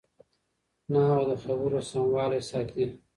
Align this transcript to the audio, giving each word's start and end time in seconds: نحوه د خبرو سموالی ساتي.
نحوه 0.91 1.23
د 1.27 1.31
خبرو 1.43 1.79
سموالی 1.91 2.41
ساتي. 2.49 2.85